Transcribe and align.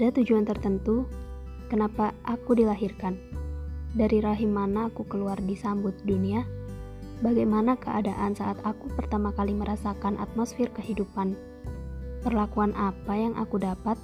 ada 0.00 0.16
tujuan 0.16 0.48
tertentu 0.48 1.04
kenapa 1.68 2.16
aku 2.24 2.56
dilahirkan. 2.56 3.20
Dari 3.92 4.24
rahim 4.24 4.56
mana 4.56 4.88
aku 4.88 5.04
keluar 5.04 5.36
disambut 5.44 5.92
dunia? 6.08 6.48
Bagaimana 7.20 7.76
keadaan 7.76 8.32
saat 8.32 8.56
aku 8.64 8.88
pertama 8.96 9.28
kali 9.36 9.52
merasakan 9.52 10.16
atmosfer 10.16 10.72
kehidupan? 10.72 11.36
Perlakuan 12.24 12.72
apa 12.80 13.12
yang 13.12 13.36
aku 13.36 13.60
dapat 13.60 14.00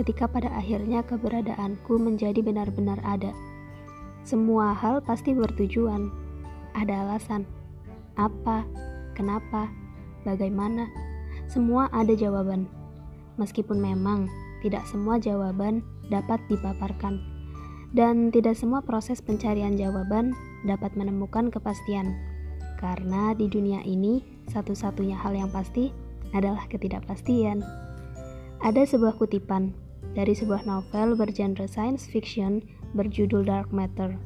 ketika 0.00 0.24
pada 0.24 0.48
akhirnya 0.56 1.04
keberadaanku 1.04 1.92
menjadi 2.00 2.40
benar-benar 2.40 2.96
ada? 3.04 3.36
Semua 4.24 4.72
hal 4.72 5.04
pasti 5.04 5.36
bertujuan. 5.36 6.08
Ada 6.72 7.04
alasan. 7.04 7.44
Apa? 8.16 8.64
Kenapa? 9.12 9.68
Bagaimana? 10.24 10.88
Semua 11.52 11.92
ada 11.92 12.16
jawaban. 12.16 12.64
Meskipun 13.36 13.76
memang 13.76 14.32
tidak 14.64 14.88
semua 14.88 15.20
jawaban 15.20 15.84
dapat 16.08 16.40
dipaparkan, 16.48 17.20
dan 17.92 18.32
tidak 18.32 18.56
semua 18.56 18.80
proses 18.80 19.20
pencarian 19.20 19.76
jawaban 19.76 20.32
dapat 20.64 20.96
menemukan 20.96 21.52
kepastian, 21.52 22.16
karena 22.80 23.36
di 23.36 23.44
dunia 23.52 23.84
ini 23.84 24.24
satu-satunya 24.48 25.20
hal 25.20 25.36
yang 25.36 25.52
pasti 25.52 25.92
adalah 26.32 26.64
ketidakpastian. 26.72 27.60
Ada 28.64 28.88
sebuah 28.88 29.20
kutipan 29.20 29.76
dari 30.16 30.32
sebuah 30.32 30.64
novel 30.64 31.12
bergenre 31.20 31.68
science 31.68 32.08
fiction 32.08 32.64
berjudul 32.96 33.44
Dark 33.44 33.68
Matter. 33.68 34.16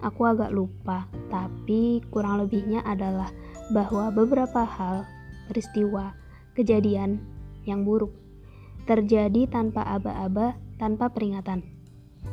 Aku 0.00 0.24
agak 0.24 0.52
lupa, 0.52 1.04
tapi 1.28 2.00
kurang 2.08 2.40
lebihnya 2.40 2.80
adalah 2.88 3.28
bahwa 3.72 4.08
beberapa 4.08 4.64
hal, 4.64 5.04
peristiwa, 5.48 6.16
kejadian 6.56 7.20
yang 7.64 7.84
buruk 7.84 8.23
terjadi 8.84 9.48
tanpa 9.48 9.84
aba-aba, 9.84 10.56
tanpa 10.76 11.08
peringatan. 11.08 11.64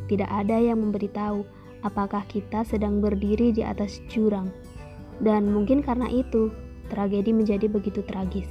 Tidak 0.08 0.28
ada 0.28 0.60
yang 0.60 0.84
memberitahu 0.84 1.44
apakah 1.82 2.24
kita 2.28 2.68
sedang 2.68 3.02
berdiri 3.02 3.56
di 3.56 3.66
atas 3.66 4.04
jurang, 4.12 4.54
dan 5.24 5.50
mungkin 5.50 5.82
karena 5.82 6.12
itu 6.12 6.54
tragedi 6.92 7.32
menjadi 7.32 7.66
begitu 7.72 8.04
tragis. 8.06 8.50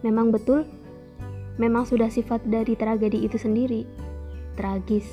Memang 0.00 0.32
betul, 0.32 0.64
memang 1.60 1.84
sudah 1.84 2.08
sifat 2.08 2.46
dari 2.48 2.72
tragedi 2.78 3.26
itu 3.26 3.36
sendiri, 3.36 3.84
tragis. 4.56 5.06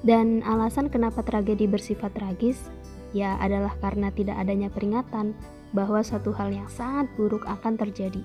Dan 0.00 0.40
alasan 0.44 0.88
kenapa 0.88 1.20
tragedi 1.24 1.68
bersifat 1.68 2.12
tragis, 2.16 2.72
ya 3.12 3.36
adalah 3.40 3.76
karena 3.80 4.08
tidak 4.12 4.36
adanya 4.40 4.68
peringatan 4.72 5.36
bahwa 5.70 6.02
suatu 6.02 6.34
hal 6.34 6.50
yang 6.50 6.68
sangat 6.68 7.08
buruk 7.14 7.46
akan 7.46 7.78
terjadi. 7.78 8.24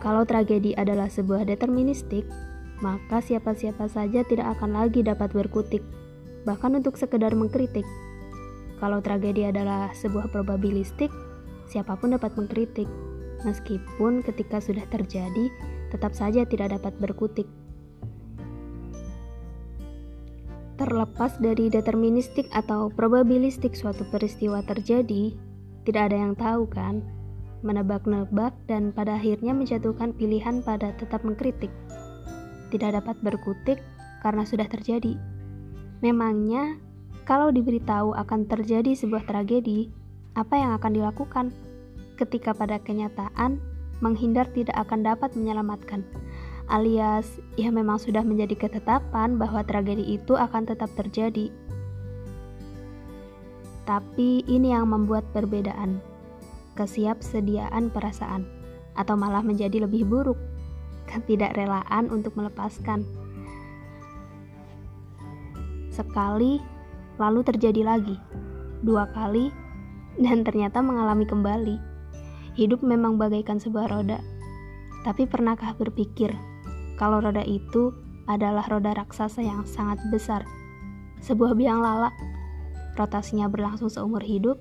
Kalau 0.00 0.24
tragedi 0.24 0.72
adalah 0.80 1.12
sebuah 1.12 1.44
deterministik, 1.44 2.24
maka 2.80 3.20
siapa-siapa 3.20 3.84
saja 3.84 4.24
tidak 4.24 4.56
akan 4.56 4.72
lagi 4.72 5.04
dapat 5.04 5.28
berkutik, 5.28 5.84
bahkan 6.48 6.72
untuk 6.72 6.96
sekedar 6.96 7.36
mengkritik. 7.36 7.84
Kalau 8.80 9.04
tragedi 9.04 9.44
adalah 9.44 9.92
sebuah 9.92 10.32
probabilistik, 10.32 11.12
siapa 11.68 12.00
pun 12.00 12.16
dapat 12.16 12.32
mengkritik, 12.32 12.88
meskipun 13.44 14.24
ketika 14.24 14.64
sudah 14.64 14.88
terjadi, 14.88 15.52
tetap 15.92 16.16
saja 16.16 16.48
tidak 16.48 16.80
dapat 16.80 16.96
berkutik. 16.96 17.44
Terlepas 20.80 21.36
dari 21.44 21.68
deterministik 21.68 22.48
atau 22.56 22.88
probabilistik 22.88 23.76
suatu 23.76 24.08
peristiwa 24.08 24.64
terjadi, 24.64 25.36
tidak 25.84 26.02
ada 26.08 26.16
yang 26.16 26.32
tahu 26.32 26.64
kan? 26.72 27.19
Menebak-nebak, 27.60 28.56
dan 28.66 28.92
pada 28.92 29.16
akhirnya 29.16 29.52
menjatuhkan 29.52 30.16
pilihan 30.16 30.64
pada 30.64 30.92
tetap 30.96 31.24
mengkritik. 31.24 31.72
Tidak 32.72 32.90
dapat 32.96 33.16
berkutik 33.20 33.78
karena 34.24 34.44
sudah 34.44 34.68
terjadi. 34.68 35.16
Memangnya, 36.00 36.80
kalau 37.28 37.52
diberitahu 37.52 38.16
akan 38.16 38.48
terjadi 38.48 38.96
sebuah 38.96 39.28
tragedi, 39.28 39.92
apa 40.34 40.56
yang 40.56 40.72
akan 40.76 40.92
dilakukan? 40.96 41.46
Ketika 42.16 42.52
pada 42.56 42.80
kenyataan, 42.80 43.60
menghindar 44.00 44.48
tidak 44.52 44.76
akan 44.76 45.04
dapat 45.04 45.32
menyelamatkan. 45.36 46.04
Alias, 46.70 47.40
ya 47.58 47.68
memang 47.74 47.98
sudah 47.98 48.22
menjadi 48.22 48.66
ketetapan 48.68 49.36
bahwa 49.36 49.66
tragedi 49.66 50.16
itu 50.16 50.38
akan 50.38 50.70
tetap 50.70 50.88
terjadi. 50.94 51.50
Tapi 53.84 54.46
ini 54.46 54.70
yang 54.70 54.86
membuat 54.86 55.26
perbedaan 55.34 56.09
kesiapsediaan 56.74 57.90
perasaan, 57.90 58.46
atau 58.94 59.14
malah 59.14 59.42
menjadi 59.42 59.86
lebih 59.86 60.06
buruk, 60.06 60.38
ketidakrelaan 61.10 62.10
untuk 62.10 62.34
melepaskan. 62.38 63.06
Sekali, 65.90 66.62
lalu 67.18 67.40
terjadi 67.42 67.82
lagi, 67.82 68.16
dua 68.86 69.10
kali, 69.10 69.50
dan 70.18 70.46
ternyata 70.46 70.80
mengalami 70.80 71.26
kembali. 71.26 71.76
Hidup 72.58 72.82
memang 72.82 73.16
bagaikan 73.16 73.58
sebuah 73.62 73.90
roda, 73.90 74.18
tapi 75.06 75.24
pernahkah 75.24 75.72
berpikir 75.78 76.34
kalau 77.00 77.24
roda 77.24 77.40
itu 77.40 77.96
adalah 78.28 78.68
roda 78.68 78.92
raksasa 78.92 79.40
yang 79.40 79.64
sangat 79.64 79.96
besar, 80.12 80.44
sebuah 81.24 81.56
biang 81.56 81.80
lala, 81.80 82.12
rotasinya 83.00 83.48
berlangsung 83.48 83.88
seumur 83.88 84.20
hidup, 84.20 84.60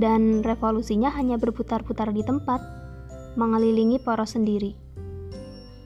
dan 0.00 0.40
revolusinya 0.40 1.12
hanya 1.12 1.36
berputar-putar 1.36 2.10
di 2.16 2.24
tempat, 2.24 2.64
mengelilingi 3.36 4.00
poros 4.00 4.32
sendiri. 4.32 4.72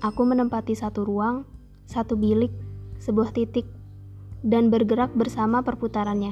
Aku 0.06 0.22
menempati 0.22 0.78
satu 0.78 1.02
ruang, 1.02 1.42
satu 1.90 2.14
bilik, 2.14 2.54
sebuah 3.02 3.34
titik, 3.34 3.66
dan 4.46 4.70
bergerak 4.70 5.10
bersama 5.18 5.66
perputarannya. 5.66 6.30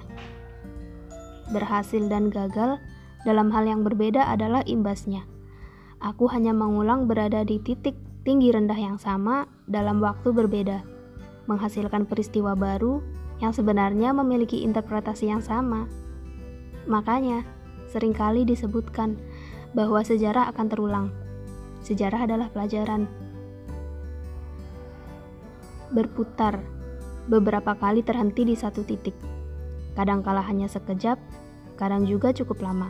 Berhasil 1.51 2.07
dan 2.07 2.31
gagal 2.31 2.79
dalam 3.27 3.51
hal 3.51 3.67
yang 3.67 3.83
berbeda 3.83 4.31
adalah 4.31 4.63
imbasnya. 4.63 5.27
Aku 5.99 6.31
hanya 6.31 6.55
mengulang 6.55 7.11
berada 7.11 7.43
di 7.43 7.59
titik 7.59 7.99
tinggi 8.23 8.55
rendah 8.55 8.79
yang 8.79 8.99
sama 9.03 9.51
dalam 9.67 9.99
waktu 9.99 10.31
berbeda, 10.31 10.87
menghasilkan 11.51 12.07
peristiwa 12.07 12.55
baru 12.55 13.03
yang 13.43 13.51
sebenarnya 13.51 14.15
memiliki 14.15 14.63
interpretasi 14.63 15.27
yang 15.31 15.43
sama. 15.43 15.91
Makanya, 16.87 17.43
sering 17.93 18.17
kali 18.17 18.49
disebutkan 18.49 19.21
bahwa 19.77 20.01
sejarah 20.01 20.49
akan 20.49 20.67
terulang. 20.73 21.07
Sejarah 21.85 22.25
adalah 22.25 22.49
pelajaran. 22.49 23.05
Berputar, 25.93 26.65
beberapa 27.29 27.77
kali 27.77 28.01
terhenti 28.01 28.49
di 28.49 28.57
satu 28.57 28.81
titik. 28.81 29.13
Kadangkala 29.93 30.41
hanya 30.41 30.73
sekejap, 30.73 31.21
kadang 31.77 32.09
juga 32.09 32.33
cukup 32.33 32.65
lama. 32.65 32.89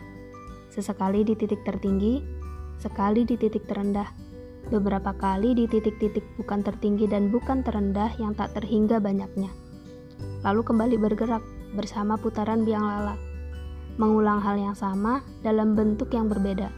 Sesekali 0.71 1.27
di 1.27 1.35
titik 1.35 1.67
tertinggi, 1.67 2.23
sekali 2.79 3.27
di 3.27 3.35
titik 3.35 3.67
terendah, 3.67 4.07
beberapa 4.71 5.11
kali 5.11 5.51
di 5.51 5.67
titik-titik 5.67 6.23
bukan 6.39 6.63
tertinggi 6.63 7.11
dan 7.11 7.27
bukan 7.27 7.59
terendah 7.59 8.15
yang 8.23 8.31
tak 8.31 8.55
terhingga 8.55 9.03
banyaknya. 9.03 9.51
Lalu 10.47 10.63
kembali 10.63 10.95
bergerak 10.95 11.43
bersama 11.75 12.15
putaran 12.15 12.63
biang 12.63 12.87
lala 12.87 13.32
mengulang 13.97 14.41
hal 14.41 14.57
yang 14.57 14.73
sama 14.73 15.21
dalam 15.45 15.77
bentuk 15.77 16.09
yang 16.13 16.25
berbeda. 16.29 16.73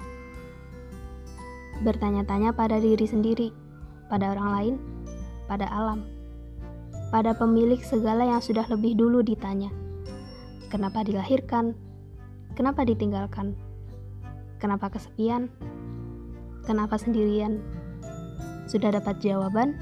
Bertanya-tanya 1.84 2.56
pada 2.56 2.80
diri 2.80 3.04
sendiri, 3.08 3.50
pada 4.08 4.32
orang 4.32 4.50
lain, 4.52 4.76
pada 5.48 5.68
alam, 5.72 6.04
pada 7.14 7.32
pemilik 7.36 7.80
segala 7.80 8.28
yang 8.28 8.42
sudah 8.42 8.68
lebih 8.68 8.98
dulu 8.98 9.24
ditanya. 9.24 9.72
Kenapa 10.68 11.04
dilahirkan? 11.08 11.76
Kenapa 12.56 12.84
ditinggalkan? 12.84 13.56
Kenapa 14.60 14.92
kesepian? 14.92 15.52
Kenapa 16.66 16.98
sendirian? 16.98 17.62
Sudah 18.66 18.90
dapat 18.90 19.22
jawaban? 19.22 19.78